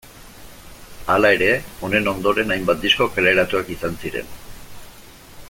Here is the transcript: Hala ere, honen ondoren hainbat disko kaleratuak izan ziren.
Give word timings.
Hala 1.15 1.29
ere, 1.37 1.49
honen 1.87 2.09
ondoren 2.13 2.55
hainbat 2.57 2.81
disko 2.87 3.09
kaleratuak 3.19 3.71
izan 3.77 4.01
ziren. 4.05 4.35